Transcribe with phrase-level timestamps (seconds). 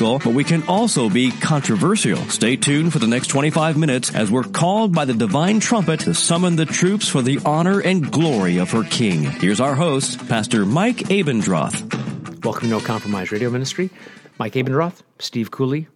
[0.00, 2.16] but we can also be controversial.
[2.30, 6.14] Stay tuned for the next 25 minutes as we're called by the divine trumpet to
[6.14, 9.24] summon the troops for the honor and glory of her King.
[9.24, 12.44] Here's our host, Pastor Mike Abendroth.
[12.44, 13.90] Welcome to No Compromise Radio Ministry.
[14.38, 15.86] Mike Abendroth, Steve Cooley,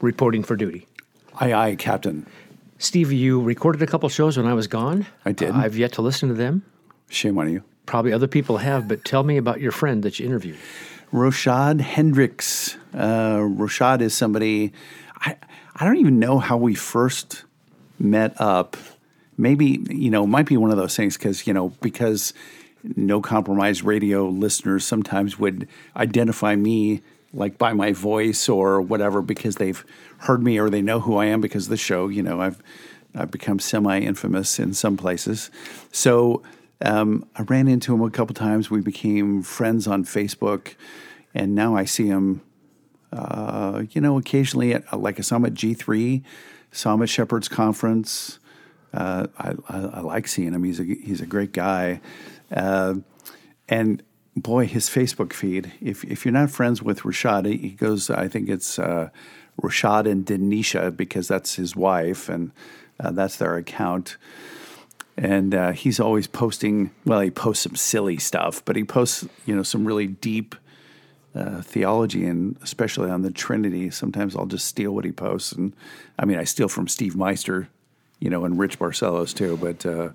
[0.00, 0.86] reporting for duty.
[1.40, 2.26] Aye, aye, Captain.
[2.78, 5.04] Steve, you recorded a couple shows when I was gone.
[5.24, 5.50] I did.
[5.50, 6.64] I've yet to listen to them.
[7.10, 7.64] Shame on you.
[7.86, 10.58] Probably other people have, but tell me about your friend that you interviewed.
[11.12, 12.76] Roshad Hendricks.
[12.92, 14.72] Uh, Roshad is somebody,
[15.16, 15.36] I,
[15.76, 17.44] I don't even know how we first
[17.98, 18.76] met up.
[19.36, 22.34] Maybe, you know, might be one of those things because, you know, because
[22.96, 29.56] no compromise radio listeners sometimes would identify me like by my voice or whatever because
[29.56, 29.84] they've
[30.18, 32.08] heard me or they know who I am because of the show.
[32.08, 32.62] You know, I've
[33.14, 35.50] I've become semi infamous in some places.
[35.92, 36.42] So
[36.80, 38.70] um, I ran into him a couple times.
[38.70, 40.74] We became friends on Facebook,
[41.34, 42.42] and now I see him.
[43.12, 46.22] Uh, you know, occasionally at like I saw him at G three,
[46.70, 48.38] saw him at Shepherd's Conference.
[48.92, 50.64] Uh, I, I, I, like seeing him.
[50.64, 52.00] He's a he's a great guy,
[52.52, 52.94] uh,
[53.68, 54.02] and
[54.36, 55.72] boy, his Facebook feed.
[55.80, 58.08] If if you're not friends with Rashad, he goes.
[58.10, 59.08] I think it's uh,
[59.60, 62.52] Rashad and Denisha because that's his wife, and
[63.00, 64.16] uh, that's their account
[65.18, 66.92] and uh, he's always posting.
[67.04, 70.54] Well, he posts some silly stuff, but he posts you know some really deep
[71.34, 73.90] uh, theology, and especially on the Trinity.
[73.90, 75.74] Sometimes I'll just steal what he posts, and
[76.18, 77.68] I mean I steal from Steve Meister,
[78.20, 79.56] you know, and Rich Barcellos too.
[79.56, 80.10] But uh,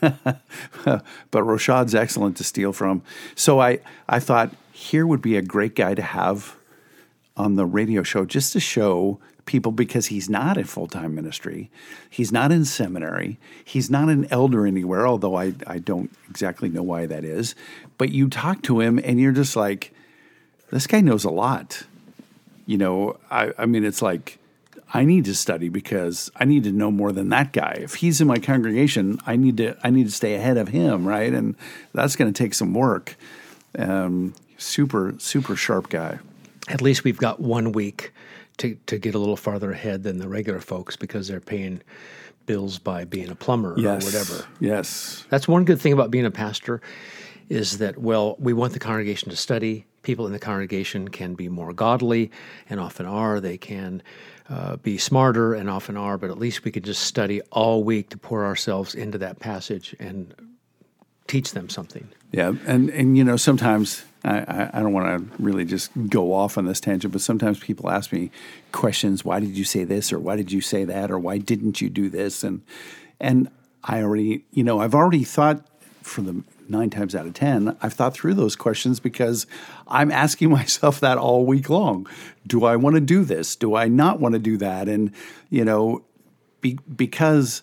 [1.30, 3.02] but Roshad's excellent to steal from.
[3.34, 6.56] So I I thought here would be a great guy to have
[7.36, 11.70] on the radio show just to show people because he's not in full time ministry.
[12.08, 13.38] He's not in seminary.
[13.64, 17.54] He's not an elder anywhere, although I, I don't exactly know why that is.
[17.98, 19.92] But you talk to him and you're just like,
[20.70, 21.84] this guy knows a lot.
[22.66, 24.38] You know, I, I mean, it's like,
[24.92, 27.78] I need to study because I need to know more than that guy.
[27.80, 31.06] If he's in my congregation, I need to I need to stay ahead of him,
[31.06, 31.32] right?
[31.32, 31.56] And
[31.92, 33.16] that's going to take some work.
[33.76, 36.20] Um, super super sharp guy.
[36.68, 38.12] At least we've got one week
[38.58, 41.82] to, to get a little farther ahead than the regular folks because they're paying
[42.46, 44.02] bills by being a plumber yes.
[44.02, 44.48] or whatever.
[44.60, 45.24] Yes.
[45.30, 46.80] That's one good thing about being a pastor
[47.48, 49.86] is that, well, we want the congregation to study.
[50.02, 52.30] People in the congregation can be more godly
[52.68, 53.40] and often are.
[53.40, 54.02] They can
[54.48, 58.10] uh, be smarter and often are, but at least we could just study all week
[58.10, 60.34] to pour ourselves into that passage and
[61.26, 62.08] teach them something.
[62.32, 66.56] Yeah, and and you know sometimes I, I don't want to really just go off
[66.56, 68.30] on this tangent, but sometimes people ask me
[68.72, 69.24] questions.
[69.24, 71.90] Why did you say this, or why did you say that, or why didn't you
[71.90, 72.42] do this?
[72.42, 72.62] And
[73.20, 73.50] and
[73.82, 75.66] I already, you know, I've already thought
[76.02, 79.46] for the nine times out of ten, I've thought through those questions because
[79.86, 82.06] I'm asking myself that all week long.
[82.46, 83.56] Do I want to do this?
[83.56, 84.88] Do I not want to do that?
[84.88, 85.12] And
[85.50, 86.04] you know,
[86.62, 87.62] be, because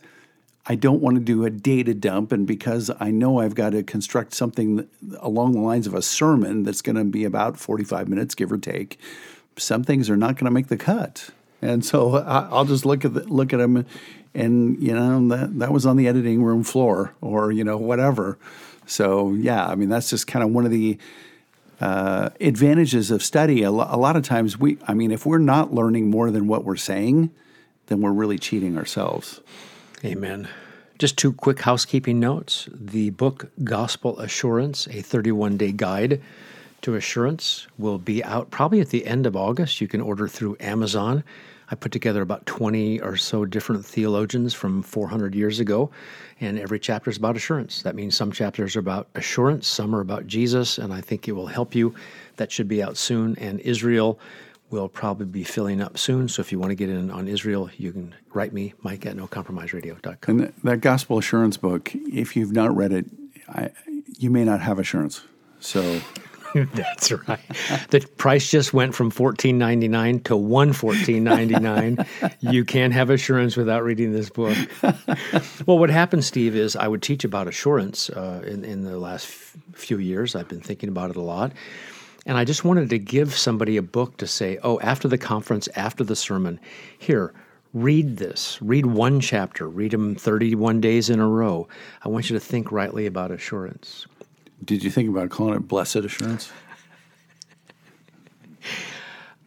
[0.68, 3.84] I don't want to do a data dump, and because I know I've got to
[3.84, 4.88] construct something
[5.20, 8.58] along the lines of a sermon that's going to be about 45 minutes, give or
[8.58, 9.00] take,
[9.58, 11.32] some things are not going to make the cut.
[11.62, 13.86] And so I'll just look at the, look at them,
[14.34, 18.38] and you know that that was on the editing room floor, or you know whatever.
[18.86, 20.98] So yeah, I mean that's just kind of one of the
[21.80, 23.64] uh, advantages of study.
[23.64, 26.48] A, lo- a lot of times we, I mean, if we're not learning more than
[26.48, 27.32] what we're saying,
[27.88, 29.42] then we're really cheating ourselves.
[30.04, 30.48] Amen.
[30.98, 32.68] Just two quick housekeeping notes.
[32.74, 36.22] The book Gospel Assurance, a 31 day guide
[36.82, 39.80] to assurance, will be out probably at the end of August.
[39.80, 41.24] You can order through Amazon.
[41.70, 45.92] I put together about 20 or so different theologians from 400 years ago,
[46.40, 47.84] and every chapter is about assurance.
[47.84, 51.34] That means some chapters are about assurance, some are about Jesus, and I think it
[51.34, 51.94] will help you.
[52.38, 53.38] That should be out soon.
[53.38, 54.20] And Israel
[54.72, 56.28] will probably be filling up soon.
[56.28, 59.16] So if you want to get in on Israel, you can write me, Mike at
[59.16, 60.40] nocompromiseradio.com.
[60.40, 63.06] And that Gospel Assurance book, if you've not read it,
[63.50, 63.72] I,
[64.18, 65.22] you may not have assurance.
[65.60, 66.02] So
[66.74, 67.40] That's right.
[67.90, 72.06] The price just went from fourteen ninety nine to one fourteen ninety nine.
[72.40, 74.58] you can't have assurance without reading this book.
[75.66, 79.28] well, what happened, Steve, is I would teach about assurance uh, in in the last
[79.28, 80.36] f- few years.
[80.36, 81.54] I've been thinking about it a lot,
[82.26, 85.68] And I just wanted to give somebody a book to say, oh, after the conference,
[85.76, 86.60] after the sermon,
[86.98, 87.34] here,
[87.74, 88.62] read this.
[88.62, 89.68] Read one chapter.
[89.68, 91.68] Read them 31 days in a row.
[92.04, 94.06] I want you to think rightly about assurance.
[94.64, 96.52] Did you think about calling it blessed assurance?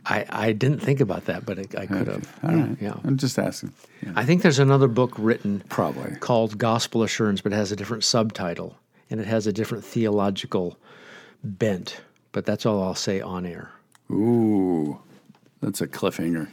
[0.07, 2.39] I, I didn't think about that, but I, I could have.
[2.43, 2.77] All right.
[2.81, 2.95] Yeah.
[3.05, 3.73] I'm just asking.
[4.03, 4.13] Yeah.
[4.17, 6.17] I think there's another book written Probably.
[6.17, 8.77] called Gospel Assurance, but it has a different subtitle
[9.09, 10.77] and it has a different theological
[11.43, 12.01] bent.
[12.35, 13.71] But that's all I'll say on air.
[14.11, 14.99] Ooh,
[15.63, 16.49] that's a cliffhanger.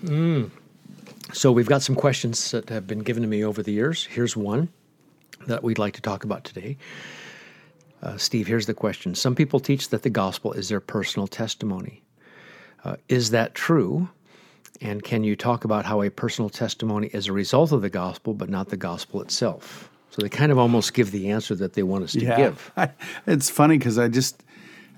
[1.34, 4.06] So we've got some questions that have been given to me over the years.
[4.06, 4.70] Here's one
[5.48, 6.78] that we'd like to talk about today.
[8.04, 9.16] Uh, Steve, here's the question.
[9.16, 12.04] Some people teach that the gospel is their personal testimony.
[12.84, 14.08] Uh, is that true?
[14.82, 18.36] And can you talk about how a personal testimony is a result of the gospel,
[18.36, 19.90] but not the gospel itself?
[20.12, 22.72] So they kind of almost give the answer that they want us to give.
[23.28, 24.44] it's funny because I just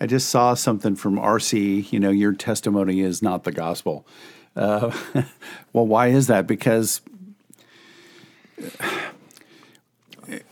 [0.03, 1.93] I just saw something from RC.
[1.93, 4.05] You know, your testimony is not the gospel.
[4.53, 4.91] Uh,
[5.71, 6.45] well, why is that?
[6.45, 6.99] Because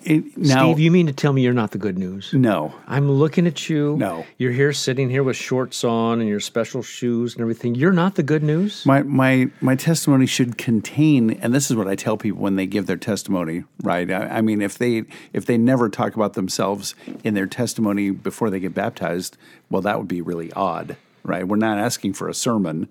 [0.04, 2.33] it, now, Steve, you mean to tell me you're not the good news?
[2.33, 3.95] no, I'm looking at you.
[3.98, 4.25] No.
[4.38, 7.75] You're here sitting here with shorts on and your special shoes and everything.
[7.75, 8.86] You're not the good news?
[8.86, 12.66] my my my testimony should contain, and this is what I tell people when they
[12.66, 13.63] give their testimony.
[13.83, 14.10] Right?
[14.12, 18.50] I, I mean, if they if they never talk about themselves in their testimony before
[18.50, 19.38] they get baptized,
[19.69, 20.98] well, that would be really odd.
[21.24, 21.48] Right?
[21.48, 22.89] We're not asking for a sermon.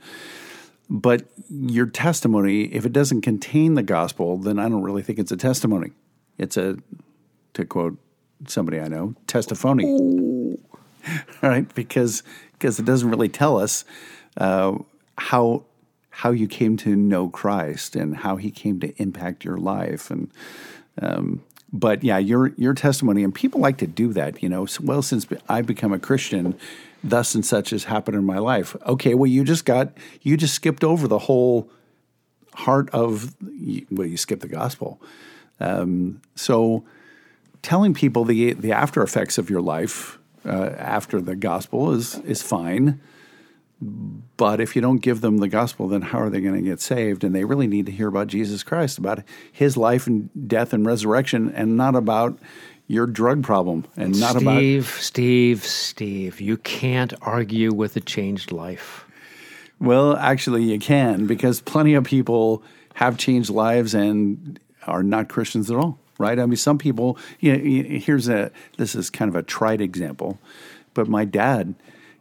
[0.93, 5.31] But your testimony, if it doesn't contain the gospel, then I don't really think it's
[5.31, 5.93] a testimony.
[6.41, 6.79] It's a,
[7.55, 7.99] to quote
[8.47, 9.85] somebody I know, testiphony.
[9.85, 10.57] All
[11.43, 12.23] right, because
[12.53, 13.85] because it doesn't really tell us
[14.39, 14.79] uh,
[15.19, 15.65] how
[16.09, 20.31] how you came to know Christ and how He came to impact your life and.
[21.01, 21.43] Um,
[21.73, 24.43] but yeah, your your testimony, and people like to do that.
[24.43, 26.59] You know, so, well, since I've become a Christian,
[27.05, 28.75] thus and such has happened in my life.
[28.87, 31.71] Okay, well, you just got you just skipped over the whole
[32.55, 33.37] heart of
[33.89, 35.01] well, you skipped the gospel.
[35.61, 36.85] Um, so,
[37.63, 42.43] telling people the the after effects of your life uh, after the gospel is is
[42.43, 43.01] fine.
[44.37, 46.81] But if you don't give them the gospel, then how are they going to get
[46.81, 47.25] saved?
[47.25, 50.85] And they really need to hear about Jesus Christ, about his life and death and
[50.85, 52.39] resurrection, and not about
[52.91, 58.51] your drug problem and not about Steve, Steve, Steve, you can't argue with a changed
[58.51, 59.07] life.
[59.79, 62.65] Well, actually, you can because plenty of people
[62.95, 66.39] have changed lives and are not Christians at all, right?
[66.39, 67.19] I mean, some people.
[67.41, 70.39] You know, here's a this is kind of a trite example,
[70.95, 71.75] but my dad,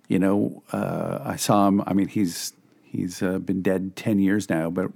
[0.08, 1.82] you know, uh, I saw him.
[1.86, 2.54] I mean, he's
[2.84, 4.92] he's uh, been dead ten years now, but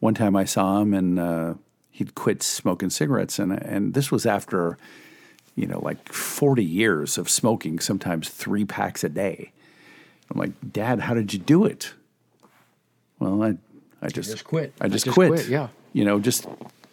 [0.00, 1.54] one time I saw him and uh,
[1.90, 4.78] he'd quit smoking cigarettes, and and this was after,
[5.54, 9.52] you know, like forty years of smoking, sometimes three packs a day.
[10.30, 11.92] I'm like, Dad, how did you do it?
[13.18, 13.58] Well, I,
[14.00, 14.72] I just, just quit.
[14.80, 15.30] I I just, just quit.
[15.30, 15.68] quit, yeah.
[15.92, 16.46] You know, just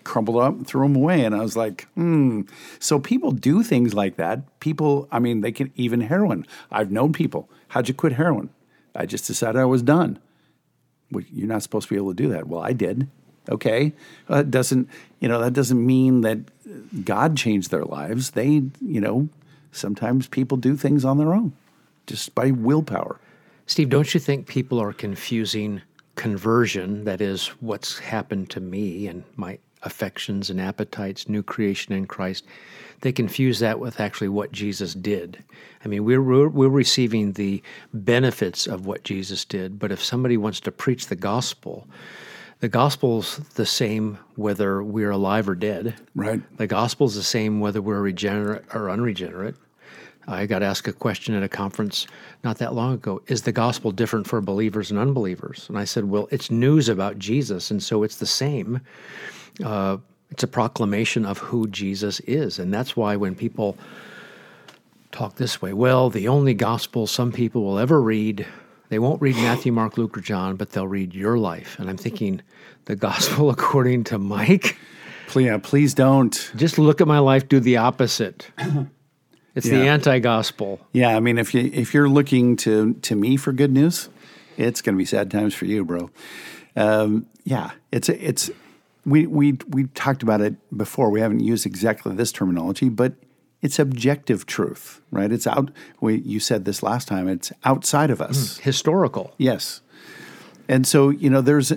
[0.09, 1.23] crumbled up threw them away.
[1.23, 2.41] And I was like, hmm.
[2.79, 4.59] So people do things like that.
[4.59, 6.45] People, I mean, they can even heroin.
[6.71, 7.47] I've known people.
[7.69, 8.49] How'd you quit heroin?
[8.95, 10.17] I just decided I was done.
[11.11, 12.47] Well, you're not supposed to be able to do that.
[12.47, 13.07] Well, I did.
[13.49, 13.93] Okay.
[14.27, 14.89] Well, that doesn't,
[15.19, 16.39] you know, that doesn't mean that
[17.05, 18.31] God changed their lives.
[18.31, 19.29] They, you know,
[19.71, 21.53] sometimes people do things on their own
[22.07, 23.19] just by willpower.
[23.67, 25.83] Steve, don't you think people are confusing
[26.15, 32.05] conversion, that is, what's happened to me and my affections and appetites, new creation in
[32.05, 32.45] Christ?
[33.01, 35.43] They confuse that with actually what Jesus did.
[35.83, 40.37] I mean, we're, we're, we're receiving the benefits of what Jesus did, but if somebody
[40.37, 41.87] wants to preach the gospel,
[42.59, 45.95] the gospel's the same whether we're alive or dead.
[46.13, 46.41] Right.
[46.57, 49.55] The gospel's the same whether we're regenerate or unregenerate.
[50.27, 52.05] I got asked a question at a conference
[52.43, 55.65] not that long ago Is the gospel different for believers and unbelievers?
[55.69, 58.81] And I said, Well, it's news about Jesus, and so it's the same.
[59.63, 59.97] Uh,
[60.31, 62.59] it's a proclamation of who Jesus is.
[62.59, 63.77] And that's why when people
[65.11, 68.45] talk this way, well, the only gospel some people will ever read,
[68.89, 71.77] they won't read Matthew, Mark, Luke, or John, but they'll read your life.
[71.79, 72.41] And I'm thinking,
[72.85, 74.77] the gospel according to Mike?
[75.27, 76.51] Please, yeah, please don't.
[76.55, 78.51] Just look at my life, do the opposite.
[79.55, 80.79] It's the anti-gospel.
[80.93, 84.07] Yeah, I mean, if you if you're looking to to me for good news,
[84.57, 86.11] it's going to be sad times for you, bro.
[86.77, 88.51] Um, yeah, it's it's
[89.05, 91.09] we we we talked about it before.
[91.09, 93.13] We haven't used exactly this terminology, but
[93.61, 95.31] it's objective truth, right?
[95.31, 95.71] It's out.
[95.99, 97.27] We, you said this last time.
[97.27, 98.57] It's outside of us.
[98.57, 99.33] Hmm, historical.
[99.37, 99.81] Yes.
[100.67, 101.73] And so, you know, there's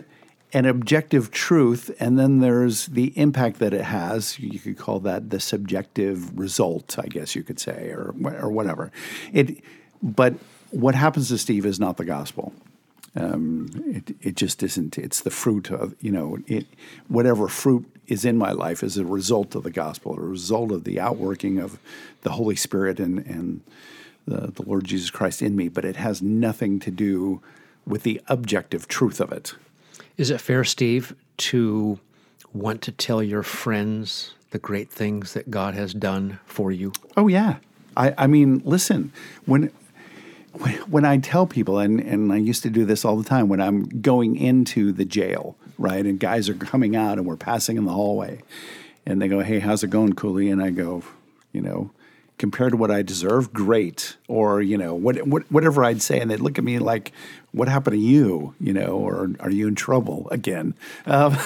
[0.53, 4.39] an objective truth, and then there's the impact that it has.
[4.39, 8.93] You could call that the subjective result, I guess you could say, or or whatever.
[9.33, 9.63] It,
[10.03, 10.35] but
[10.71, 12.53] what happens to Steve is not the gospel.
[13.15, 14.97] Um, it, it just isn't.
[14.97, 16.67] It's the fruit of, you know, it,
[17.09, 20.85] whatever fruit is in my life is a result of the gospel, a result of
[20.85, 21.79] the outworking of
[22.23, 23.61] the Holy Spirit and, and
[24.27, 27.43] the, the Lord Jesus Christ in me, but it has nothing to do
[27.87, 29.55] with the objective truth of it.
[30.17, 31.99] Is it fair, Steve, to
[32.53, 36.93] want to tell your friends the great things that God has done for you?
[37.17, 37.57] Oh, yeah.
[37.97, 39.13] I, I mean, listen,
[39.45, 39.71] when
[40.53, 43.61] when I tell people, and, and I used to do this all the time, when
[43.61, 47.85] I'm going into the jail, right, and guys are coming out and we're passing in
[47.85, 48.41] the hallway,
[49.07, 50.51] and they go, Hey, how's it going, Cooley?
[50.51, 51.03] And I go,
[51.53, 51.91] You know,
[52.39, 54.17] compared to what I deserve, great.
[54.29, 56.21] Or, you know, what, what, whatever I'd say.
[56.21, 57.13] And they'd look at me like,
[57.53, 58.55] What happened to you?
[58.61, 60.75] You know, or are you in trouble again?
[61.07, 61.37] Um,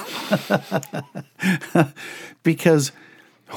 [2.43, 2.93] because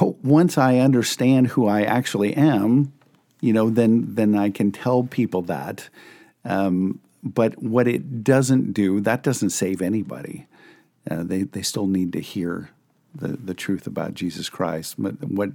[0.00, 2.92] once I understand who I actually am,
[3.40, 5.88] you know, then then I can tell people that.
[6.44, 10.46] Um, but what it doesn't do, that doesn't save anybody.
[11.10, 12.70] Uh, they they still need to hear
[13.14, 14.96] the the truth about Jesus Christ.
[14.98, 15.50] But what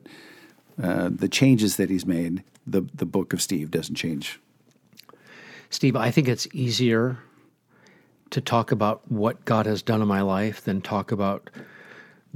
[0.82, 4.40] uh, the changes that He's made, the the Book of Steve doesn't change.
[5.70, 7.18] Steve, I think it's easier
[8.30, 11.50] to talk about what God has done in my life than talk about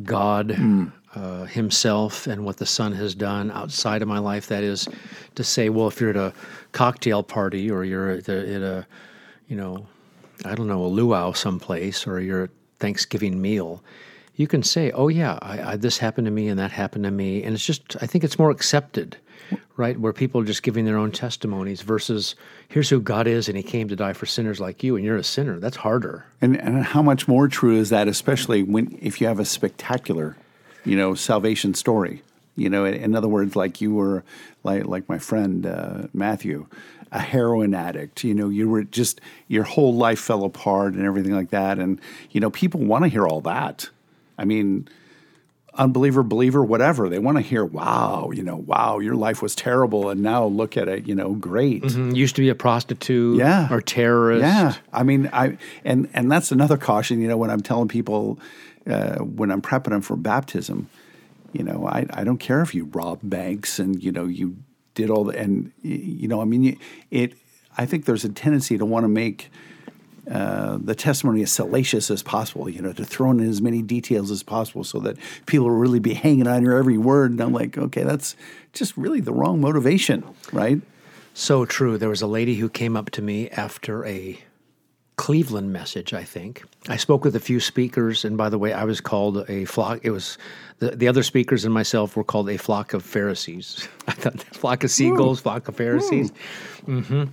[0.03, 0.91] God mm.
[1.15, 4.47] Uh, Himself and what the Son has done outside of my life.
[4.47, 4.87] That is
[5.35, 6.33] to say, well, if you're at a
[6.71, 8.87] cocktail party or you're at a, at a
[9.47, 9.87] you know,
[10.45, 12.49] I don't know, a luau someplace or you're at
[12.79, 13.83] Thanksgiving meal,
[14.35, 17.11] you can say, oh, yeah, I, I, this happened to me and that happened to
[17.11, 17.43] me.
[17.43, 19.17] And it's just, I think it's more accepted
[19.77, 19.99] right?
[19.99, 22.35] Where people are just giving their own testimonies versus
[22.67, 25.17] here's who God is and he came to die for sinners like you and you're
[25.17, 25.59] a sinner.
[25.59, 26.25] That's harder.
[26.41, 30.35] And, and how much more true is that, especially when if you have a spectacular,
[30.89, 32.23] you know, salvation story?
[32.55, 34.23] You know, in other words, like you were,
[34.63, 36.67] like like my friend uh, Matthew,
[37.11, 38.23] a heroin addict.
[38.23, 41.79] You know, you were just your whole life fell apart and everything like that.
[41.79, 41.99] And
[42.31, 43.89] you know, people want to hear all that.
[44.37, 44.87] I mean,
[45.79, 47.09] unbeliever, believer, whatever.
[47.09, 50.09] They want to hear, wow, you know, wow, your life was terrible.
[50.09, 51.83] And now look at it, you know, great.
[51.83, 52.11] Mm-hmm.
[52.11, 53.67] Used to be a prostitute yeah.
[53.71, 54.43] or terrorist.
[54.43, 54.75] Yeah.
[54.91, 58.39] I mean, I, and, and that's another caution, you know, when I'm telling people,
[58.89, 60.89] uh, when I'm prepping them for baptism,
[61.53, 64.57] you know, I, I don't care if you rob banks and, you know, you
[64.93, 66.77] did all the, and, you know, I mean,
[67.11, 67.33] it,
[67.77, 69.51] I think there's a tendency to want to make,
[70.29, 74.29] uh, the testimony as salacious as possible, you know, to throw in as many details
[74.29, 75.17] as possible so that
[75.47, 77.31] people will really be hanging on your every word.
[77.31, 78.35] And I'm like, okay, that's
[78.73, 80.81] just really the wrong motivation, right?
[81.33, 81.97] So true.
[81.97, 84.39] There was a lady who came up to me after a
[85.19, 86.63] Cleveland message, I think.
[86.87, 89.99] I spoke with a few speakers, and by the way, I was called a flock.
[90.01, 90.37] It was
[90.77, 93.85] the, the other speakers and myself were called a flock of Pharisees.
[94.07, 95.43] I thought flock of seagulls, Ooh.
[95.43, 96.31] flock of Pharisees.
[96.87, 97.25] Mm-hmm.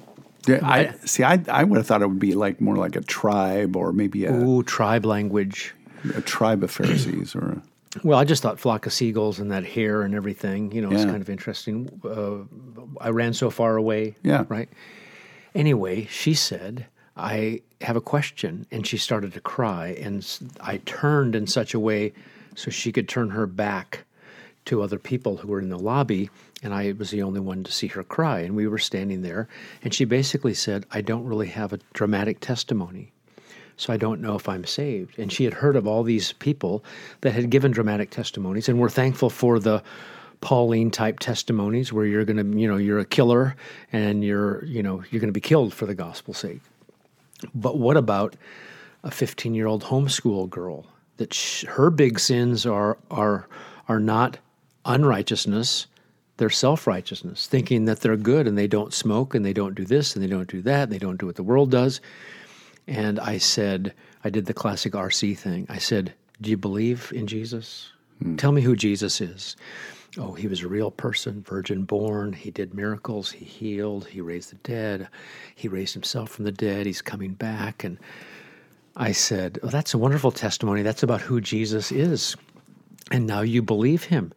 [0.48, 1.22] Yeah, I see.
[1.22, 4.24] I I would have thought it would be like more like a tribe or maybe
[4.24, 5.72] a ooh tribe language,
[6.12, 7.50] a tribe of Pharisees or.
[7.50, 7.62] A,
[8.02, 10.72] well, I just thought flock of seagulls and that hair and everything.
[10.72, 10.96] You know, yeah.
[10.96, 12.00] it's kind of interesting.
[12.04, 14.16] Uh, I ran so far away.
[14.24, 14.44] Yeah.
[14.48, 14.68] Right.
[15.54, 16.86] Anyway, she said,
[17.16, 20.26] "I have a question," and she started to cry, and
[20.60, 22.12] I turned in such a way
[22.54, 24.04] so she could turn her back
[24.66, 26.28] to other people who were in the lobby
[26.62, 28.40] and I was the only one to see her cry.
[28.40, 29.48] And we were standing there,
[29.82, 33.12] and she basically said, I don't really have a dramatic testimony.
[33.76, 35.18] So I don't know if I'm saved.
[35.18, 36.82] And she had heard of all these people
[37.20, 39.82] that had given dramatic testimonies, and we're thankful for the
[40.40, 43.56] Pauline type testimonies where you're going to, you know, you're a killer
[43.92, 46.60] and you're, you know, you're going to be killed for the gospel's sake.
[47.54, 48.36] But what about
[49.02, 53.48] a 15 year old homeschool girl that sh- her big sins are are
[53.88, 54.38] are not
[54.84, 55.86] unrighteousness
[56.36, 59.84] they're self righteousness, thinking that they're good and they don't smoke and they don't do
[59.84, 62.00] this and they don't do that and they don't do what the world does.
[62.86, 65.66] And I said, I did the classic RC thing.
[65.68, 67.92] I said, Do you believe in Jesus?
[68.22, 68.36] Hmm.
[68.36, 69.56] Tell me who Jesus is.
[70.18, 72.32] Oh, he was a real person, virgin born.
[72.32, 73.30] He did miracles.
[73.32, 74.06] He healed.
[74.06, 75.08] He raised the dead.
[75.54, 76.86] He raised himself from the dead.
[76.86, 77.84] He's coming back.
[77.84, 77.98] And
[78.96, 80.82] I said, Oh, that's a wonderful testimony.
[80.82, 82.34] That's about who Jesus is.
[83.10, 84.32] And now you believe him.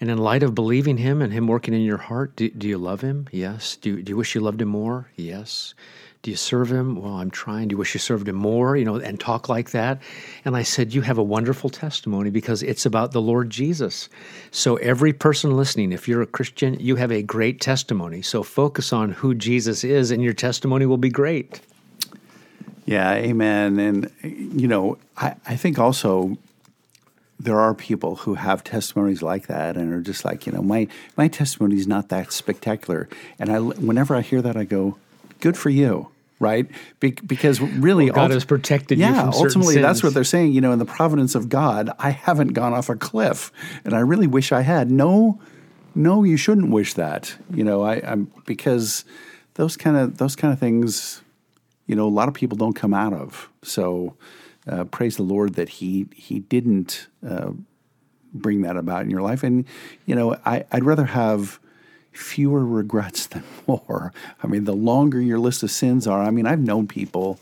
[0.00, 2.78] And in light of believing Him and Him working in your heart, do, do you
[2.78, 3.28] love Him?
[3.32, 3.76] Yes.
[3.76, 5.10] Do, do you wish you loved Him more?
[5.16, 5.74] Yes.
[6.22, 7.00] Do you serve Him?
[7.00, 7.68] Well, I'm trying.
[7.68, 8.76] Do you wish you served Him more?
[8.76, 10.00] You know, and talk like that.
[10.44, 14.08] And I said, You have a wonderful testimony because it's about the Lord Jesus.
[14.50, 18.22] So, every person listening, if you're a Christian, you have a great testimony.
[18.22, 21.60] So, focus on who Jesus is, and your testimony will be great.
[22.84, 23.78] Yeah, amen.
[23.78, 26.38] And, you know, I, I think also
[27.38, 30.88] there are people who have testimonies like that and are just like, you know, my
[31.16, 33.08] my testimony is not that spectacular.
[33.38, 34.96] And I, whenever I hear that, I go,
[35.40, 36.66] good for you, right?
[37.00, 40.14] Be- because really, Well, God ulti- has protected you yeah, from certain ultimately, that's what
[40.14, 40.52] they're saying.
[40.52, 43.52] You know, in the providence of God, I haven't gone off a cliff,
[43.84, 44.90] and I really wish I had.
[44.90, 45.40] No,
[45.94, 47.36] no, you shouldn't wish that.
[47.52, 49.04] You know, I, I'm because
[49.54, 51.22] those kind of those kind of things,
[51.86, 53.48] you know, a lot of people don't come out of.
[53.62, 54.14] So,
[54.68, 57.50] uh, praise the Lord that he he didn't uh,
[58.32, 59.42] bring that about in your life.
[59.42, 59.64] And
[60.06, 61.58] you know, I, I'd rather have
[62.18, 64.12] fewer regrets than more.
[64.42, 67.38] I mean, the longer your list of sins are, I mean, I've known people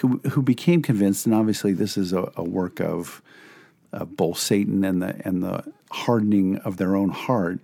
[0.00, 3.22] who who became convinced, and obviously this is a, a work of
[3.92, 7.60] of both Satan and the and the hardening of their own heart,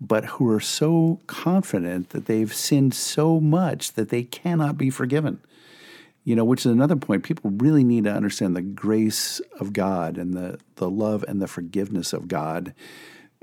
[0.00, 5.40] but who are so confident that they've sinned so much that they cannot be forgiven.
[6.24, 7.24] You know, which is another point.
[7.24, 11.48] People really need to understand the grace of God and the the love and the
[11.48, 12.74] forgiveness of God.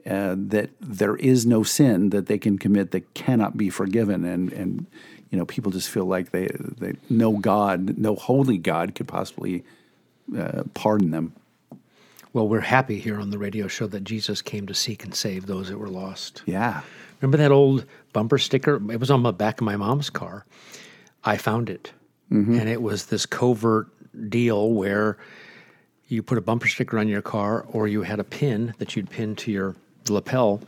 [0.07, 4.53] Uh, that there is no sin that they can commit that cannot be forgiven, and
[4.53, 4.85] and
[5.29, 6.47] you know people just feel like they
[6.77, 9.63] they no God, no holy God could possibly
[10.37, 11.33] uh, pardon them.
[12.33, 15.45] Well, we're happy here on the radio show that Jesus came to seek and save
[15.45, 16.43] those that were lost.
[16.45, 16.81] Yeah,
[17.21, 18.75] Remember that old bumper sticker?
[18.91, 20.45] It was on the back of my mom's car.
[21.23, 21.91] I found it.
[22.59, 23.87] And it was this covert
[24.29, 25.17] deal where
[26.07, 29.09] you put a bumper sticker on your car or you had a pin that you'd
[29.09, 29.75] pin to your
[30.09, 30.61] lapel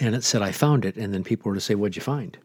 [0.00, 0.96] and it said, I found it.
[0.96, 2.36] And then people were to say, What'd you find?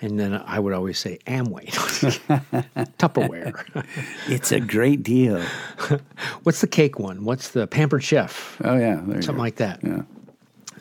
[0.00, 1.66] And then I would always say, Amway,
[2.98, 3.86] Tupperware.
[4.28, 5.40] it's a great deal.
[6.42, 7.24] What's the cake one?
[7.24, 8.60] What's the pampered chef?
[8.64, 9.80] Oh yeah, Something like that.
[9.82, 10.02] Yeah.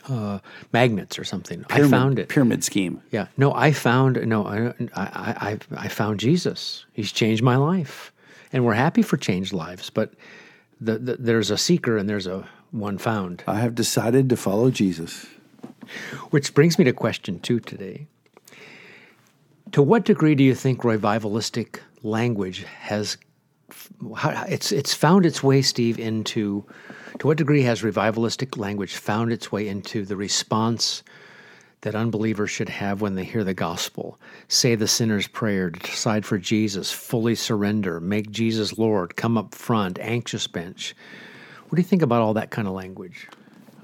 [0.09, 0.39] Uh,
[0.73, 1.63] magnets or something.
[1.69, 2.29] I found it.
[2.29, 3.03] Pyramid scheme.
[3.11, 3.27] Yeah.
[3.37, 4.47] No, I found no.
[4.47, 6.85] I, I I I found Jesus.
[6.91, 8.11] He's changed my life,
[8.51, 9.91] and we're happy for changed lives.
[9.91, 10.13] But
[10.79, 13.43] the, the, there's a seeker and there's a one found.
[13.47, 15.27] I have decided to follow Jesus.
[16.29, 18.07] Which brings me to question two today.
[19.73, 23.17] To what degree do you think revivalistic language has
[24.17, 26.65] how, it's it's found its way, Steve, into
[27.19, 31.03] to what degree has revivalistic language found its way into the response
[31.81, 34.19] that unbelievers should have when they hear the gospel?
[34.47, 39.97] Say the sinner's prayer, decide for Jesus, fully surrender, make Jesus Lord, come up front,
[39.99, 40.95] anxious bench.
[41.71, 43.29] What do you think about all that kind of language?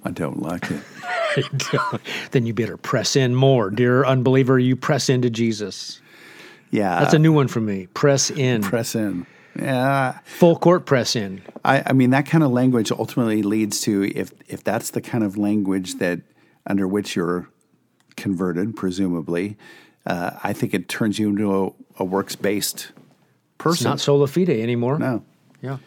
[0.03, 2.01] I don't like it.
[2.31, 4.59] then you better press in more, dear unbeliever.
[4.59, 6.01] You press into Jesus.
[6.69, 7.87] Yeah, That's a new one for me.
[7.93, 9.25] Press in, press in.
[9.57, 11.41] Yeah, full court press in.
[11.63, 15.23] I, I mean that kind of language ultimately leads to if if that's the kind
[15.23, 16.19] of language that
[16.65, 17.47] under which you're
[18.17, 19.57] converted, presumably,
[20.05, 21.71] uh, I think it turns you into a,
[22.01, 23.85] a works based It's person.
[23.85, 24.99] not sola fide anymore.
[24.99, 25.23] no,
[25.61, 25.77] Yeah.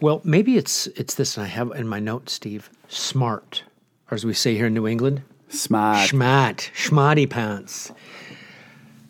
[0.00, 1.36] Well, maybe it's it's this.
[1.36, 2.70] And I have in my notes, Steve.
[2.88, 3.64] Smart,
[4.10, 6.08] or as we say here in New England, smart.
[6.08, 7.92] schmat, schmatty pants.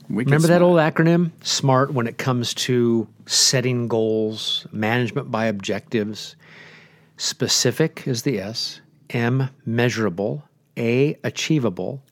[0.09, 1.33] Wicked Remember that old acronym?
[1.43, 6.37] SMART when it comes to setting goals, management by objectives.
[7.17, 10.45] Specific is the S, M measurable,
[10.77, 12.03] A achievable,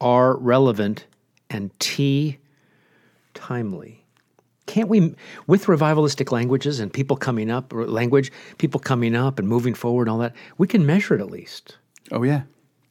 [0.00, 1.06] R relevant,
[1.50, 2.38] and T
[3.34, 4.01] timely.
[4.66, 5.14] Can't we,
[5.46, 10.02] with revivalistic languages and people coming up, or language, people coming up and moving forward
[10.02, 11.76] and all that, we can measure it at least.
[12.10, 12.42] Oh yeah.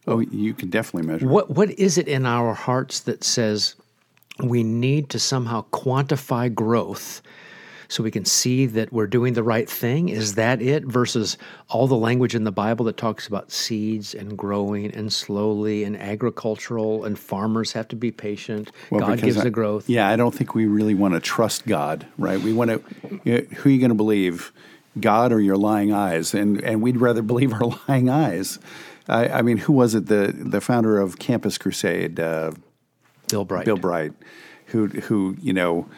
[0.07, 1.25] Oh, you can definitely measure.
[1.25, 1.29] it.
[1.29, 3.75] What what is it in our hearts that says
[4.43, 7.21] we need to somehow quantify growth
[7.91, 10.07] so we can see that we're doing the right thing?
[10.07, 14.37] Is that it versus all the language in the Bible that talks about seeds and
[14.37, 18.71] growing and slowly and agricultural and farmers have to be patient.
[18.89, 19.89] Well, God gives I- the growth.
[19.89, 22.39] Yeah, I don't think we really want to trust God, right?
[22.39, 22.81] We want to.
[23.25, 24.53] You know, who are you going to believe,
[24.97, 26.33] God or your lying eyes?
[26.33, 28.57] And and we'd rather believe our lying eyes.
[29.09, 30.05] I, I mean, who was it?
[30.05, 32.51] The the founder of Campus Crusade, uh,
[33.27, 33.65] Bill Bright.
[33.65, 34.13] Bill Bright,
[34.67, 35.89] who who you know.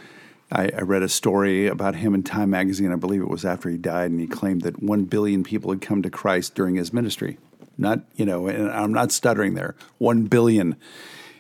[0.54, 2.92] I, I read a story about him in Time magazine.
[2.92, 5.82] I believe it was after he died, and he claimed that one billion people had
[5.82, 7.40] come to Christ during his ministry.
[7.76, 9.74] Not, you know, and I'm not stuttering there.
[9.98, 10.76] One billion,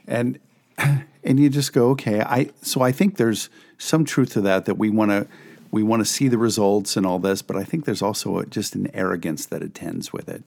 [0.07, 0.39] and
[0.77, 2.21] and you just go, okay.
[2.21, 5.27] I so I think there's some truth to that that we want to
[5.69, 8.45] we want to see the results and all this, but I think there's also a,
[8.47, 10.43] just an arrogance that attends with it,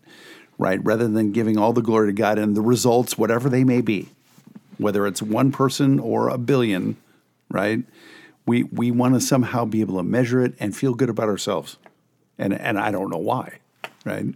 [0.58, 0.84] right?
[0.84, 4.08] Rather than giving all the glory to God and the results, whatever they may be,
[4.78, 6.96] whether it's one person or a billion,
[7.48, 7.84] right?
[8.46, 11.78] We we want to somehow be able to measure it and feel good about ourselves,
[12.38, 13.58] and and I don't know why,
[14.04, 14.26] right?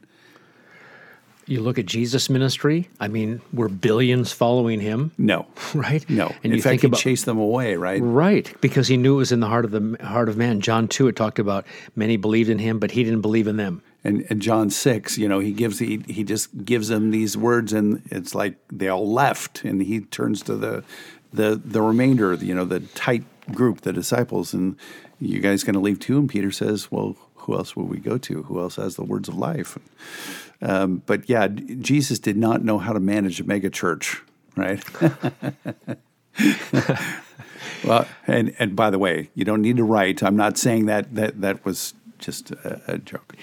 [1.47, 2.89] You look at Jesus' ministry.
[3.01, 6.09] I mean, we're billions following him, No, right?
[6.09, 6.29] no.
[6.45, 8.01] And in you fact, think he about chased them away, right?
[8.01, 10.61] Right, because he knew it was in the heart of the heart of man.
[10.61, 13.83] John two, it talked about many believed in him, but he didn't believe in them.
[14.05, 17.73] And, and John six, you know, he gives he he just gives them these words,
[17.73, 20.85] and it's like they all left, and he turns to the
[21.33, 24.77] the the remainder, you know, the tight group, the disciples, and
[25.21, 26.19] you guys going to leave too?
[26.19, 28.43] And Peter says, "Well, who else will we go to?
[28.45, 29.79] Who else has the words of life?"
[30.63, 34.23] Um, but yeah, Jesus did not know how to manage a mega church,
[34.57, 34.83] right?
[37.85, 40.23] well, and and by the way, you don't need to write.
[40.23, 43.37] I'm not saying that that that was just a, a joke.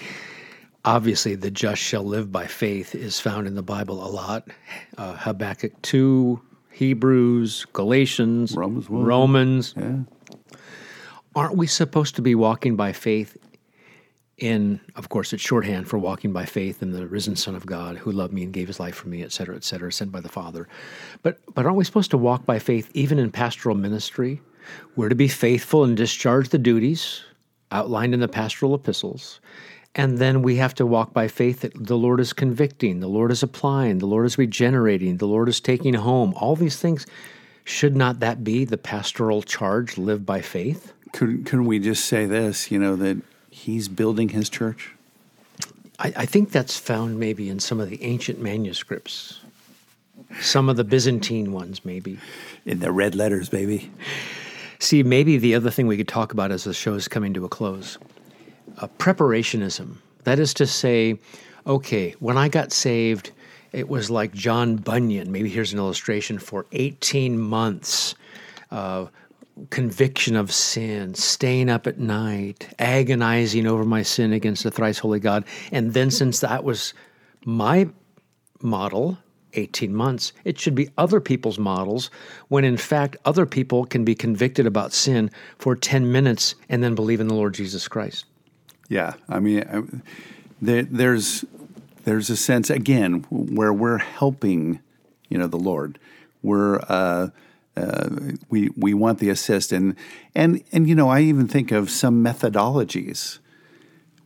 [0.84, 4.48] Obviously, the just shall live by faith is found in the Bible a lot.
[4.96, 6.40] Uh, Habakkuk 2,
[6.78, 8.88] Hebrews, Galatians, Romans.
[8.88, 9.74] Romans.
[9.76, 9.96] Yeah.
[11.34, 13.36] Aren't we supposed to be walking by faith
[14.36, 17.96] in, of course, it's shorthand for walking by faith in the risen Son of God
[17.96, 20.20] who loved me and gave his life for me, et cetera, et cetera, sent by
[20.20, 20.68] the Father.
[21.24, 24.40] But, but aren't we supposed to walk by faith even in pastoral ministry?
[24.94, 27.24] We're to be faithful and discharge the duties
[27.72, 29.40] outlined in the pastoral epistles.
[29.98, 33.32] And then we have to walk by faith that the Lord is convicting, the Lord
[33.32, 36.32] is applying, the Lord is regenerating, the Lord is taking home.
[36.36, 37.04] All these things.
[37.64, 40.92] Should not that be the pastoral charge, live by faith?
[41.12, 43.18] Couldn't, couldn't we just say this, you know, that
[43.50, 44.94] he's building his church?
[45.98, 49.40] I, I think that's found maybe in some of the ancient manuscripts,
[50.40, 52.18] some of the Byzantine ones, maybe.
[52.64, 53.90] In the red letters, baby.
[54.78, 57.44] See, maybe the other thing we could talk about as the show is coming to
[57.44, 57.98] a close
[58.86, 59.96] preparationism.
[60.22, 61.18] That is to say,
[61.66, 63.32] okay, when I got saved,
[63.72, 65.32] it was like John Bunyan.
[65.32, 68.14] Maybe here's an illustration for 18 months.
[69.70, 75.18] Conviction of sin, staying up at night, agonizing over my sin against the thrice holy
[75.18, 75.44] God.
[75.72, 76.94] And then, since that was
[77.44, 77.88] my
[78.62, 79.18] model,
[79.54, 82.08] 18 months, it should be other people's models
[82.46, 86.94] when in fact other people can be convicted about sin for 10 minutes and then
[86.94, 88.26] believe in the Lord Jesus Christ.
[88.88, 90.02] Yeah, I mean,
[90.60, 91.44] there, there's
[92.04, 94.80] there's a sense again where we're helping,
[95.28, 95.98] you know, the Lord.
[96.42, 97.28] We're uh,
[97.76, 98.08] uh,
[98.48, 99.94] we we want the assist, and
[100.34, 103.38] and and you know, I even think of some methodologies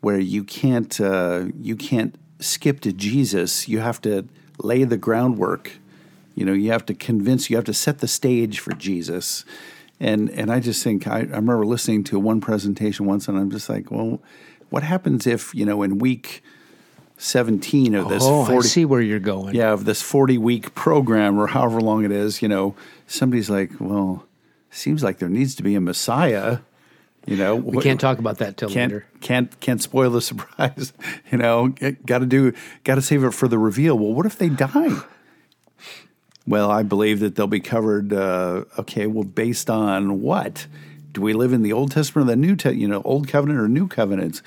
[0.01, 3.69] where you can't uh, you can't skip to Jesus.
[3.69, 4.27] You have to
[4.59, 5.73] lay the groundwork.
[6.35, 7.51] You know, you have to convince.
[7.51, 9.45] You have to set the stage for Jesus.
[10.01, 13.51] And and I just think I, I remember listening to one presentation once, and I'm
[13.51, 14.21] just like, well,
[14.73, 16.43] what happens if you know in week
[17.19, 19.55] 17 of this oh, 40 I see where you're going.
[19.55, 22.75] yeah of this 40 week program or however long it is you know
[23.07, 24.27] somebody's like well
[24.71, 26.59] seems like there needs to be a messiah
[27.25, 27.55] you know.
[27.55, 29.07] We can't talk about that till can't later.
[29.21, 30.93] can't can't spoil the surprise
[31.31, 31.69] you know.
[32.05, 32.53] Got to do
[32.85, 33.97] got to save it for the reveal.
[33.97, 35.03] Well what if they die?
[36.47, 40.67] Well i believe that they'll be covered uh, okay well based on what
[41.13, 43.61] do we live in the old testament or the new te- you know old covenant
[43.61, 44.43] or new covenants?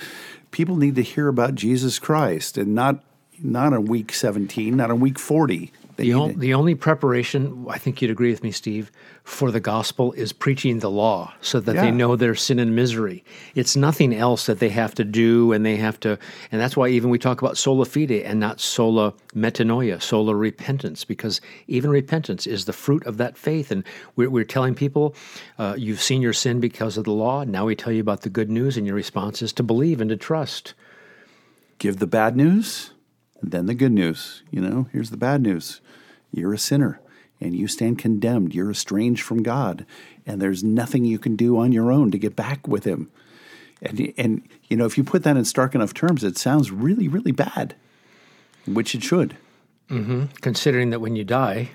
[0.51, 3.03] People need to hear about jesus christ and not
[3.39, 7.77] not on week 17 not on week 40 They The, on, the only preparation, I
[7.77, 8.91] think you'd agree with me, Steve,
[9.23, 13.23] for the gospel is preaching the law so that they know their sin and misery.
[13.55, 16.19] It's nothing else that they have to do, and they have to,
[16.51, 21.05] and that's why even we talk about sola fide and not sola metanoia, sola repentance,
[21.05, 23.71] because even repentance is the fruit of that faith.
[23.71, 23.83] And
[24.17, 25.15] we're, we're telling people,
[25.57, 27.45] uh, you've seen your sin because of the law.
[27.45, 30.09] Now we tell you about the good news, and your response is to believe and
[30.09, 30.73] to trust.
[31.77, 32.91] give the bad news,
[33.51, 34.43] then the good news.
[34.51, 35.81] You know, here's the bad news
[36.31, 36.99] you're a sinner
[37.41, 38.55] and you stand condemned.
[38.55, 39.85] You're estranged from God,
[40.25, 43.11] and there's nothing you can do on your own to get back with Him.
[43.81, 47.07] And, and you know, if you put that in stark enough terms, it sounds really,
[47.07, 47.75] really bad,
[48.65, 49.35] which it should.
[50.41, 51.69] Considering that when you die,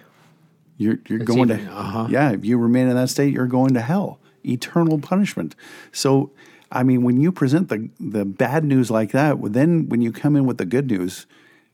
[0.79, 2.07] You're, you're going even- to, uh-huh.
[2.11, 5.55] yeah, if you remain in that state, you're going to hell, eternal punishment.
[5.93, 6.33] So,
[6.73, 10.11] I mean, when you present the, the bad news like that, well, then when you
[10.11, 11.27] come in with the good news,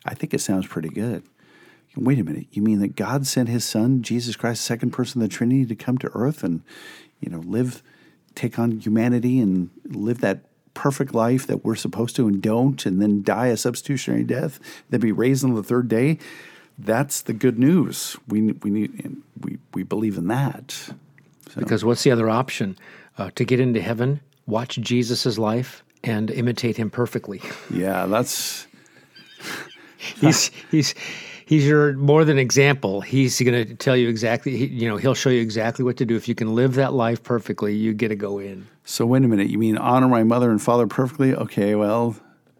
[0.06, 1.22] I think it sounds pretty good.
[1.96, 5.28] Wait a minute, you mean that God sent his son, Jesus Christ, second person of
[5.28, 6.62] the Trinity, to come to earth and,
[7.20, 7.82] you know, live,
[8.34, 10.40] take on humanity and live that
[10.74, 15.00] perfect life that we're supposed to and don't, and then die a substitutionary death, then
[15.00, 16.18] be raised on the third day?
[16.78, 18.18] That's the good news.
[18.28, 20.72] We we need we we believe in that.
[20.72, 20.92] So,
[21.56, 22.76] Because what's the other option?
[23.16, 27.40] Uh, to get into heaven, watch Jesus' life and imitate him perfectly.
[27.70, 28.66] yeah, that's
[30.20, 30.94] he's he's
[31.46, 33.00] he's your more than example.
[33.00, 34.56] He's going to tell you exactly.
[34.56, 36.16] He, you know, he'll show you exactly what to do.
[36.16, 38.66] If you can live that life perfectly, you get to go in.
[38.84, 39.06] so.
[39.06, 41.34] Wait a minute, you mean honor my mother and father perfectly?
[41.34, 42.16] Okay, well,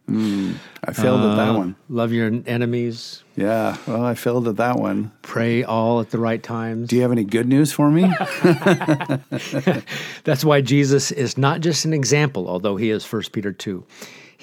[0.07, 0.53] hmm,
[0.85, 1.77] I failed at that one.
[1.88, 3.25] Love your enemies.
[3.35, 5.12] Yeah, well, I failed at that one.
[5.22, 6.88] Pray all at the right times.
[6.88, 8.03] Do you have any good news for me?
[10.25, 13.85] That's why Jesus is not just an example, although he is First Peter two.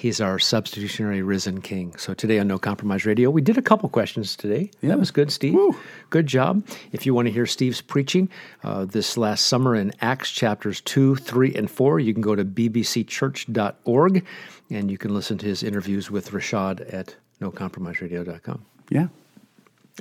[0.04, 1.96] He's our substitutionary risen King.
[1.96, 4.70] So today on No Compromise Radio, we did a couple questions today.
[4.82, 4.90] Yeah.
[4.90, 5.54] That was good, Steve.
[5.54, 5.74] Woo.
[6.10, 6.62] Good job.
[6.92, 8.28] If you want to hear Steve's preaching
[8.62, 12.44] uh, this last summer in Acts chapters 2, 3, and 4, you can go to
[12.44, 14.26] bbcchurch.org
[14.68, 18.62] and you can listen to his interviews with Rashad at nocompromiseradio.com.
[18.90, 19.06] Yeah.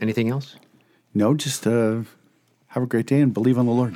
[0.01, 0.57] Anything else?
[1.13, 2.01] No, just uh,
[2.67, 3.95] have a great day and believe on the Lord.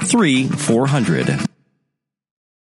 [0.00, 1.28] three four hundred.